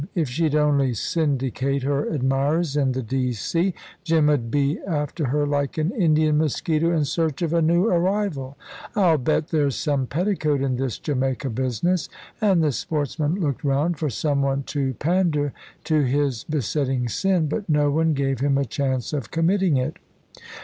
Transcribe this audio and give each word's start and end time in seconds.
If 0.15 0.27
she'd 0.29 0.55
only 0.55 0.95
syndicate 0.95 1.83
her 1.83 2.09
admirers 2.11 2.75
in 2.75 2.93
the 2.93 3.03
D. 3.03 3.33
C., 3.33 3.75
Jim 4.03 4.29
'ud 4.29 4.49
be 4.49 4.79
after 4.79 5.25
her 5.25 5.45
like 5.45 5.77
an 5.77 5.91
Indian 5.91 6.39
mosquito 6.39 6.89
in 6.89 7.05
search 7.05 7.43
of 7.43 7.53
a 7.53 7.61
new 7.61 7.85
arrival. 7.85 8.57
I'll 8.95 9.19
bet 9.19 9.49
there's 9.49 9.75
some 9.75 10.07
petticoat 10.07 10.59
in 10.59 10.77
this 10.77 10.97
Jamaica 10.97 11.51
business"; 11.51 12.09
and 12.41 12.63
the 12.63 12.71
sportsman 12.71 13.35
looked 13.35 13.63
round 13.63 13.99
for 13.99 14.09
some 14.09 14.41
one 14.41 14.63
to 14.73 14.95
pander 14.95 15.53
to 15.83 16.01
his 16.01 16.45
besetting 16.45 17.07
sin 17.07 17.45
but 17.47 17.69
no 17.69 17.91
one 17.91 18.13
gave 18.15 18.39
him 18.39 18.57
a 18.57 18.65
chance 18.65 19.13
of 19.13 19.29
committing 19.29 19.77
it. 19.77 19.97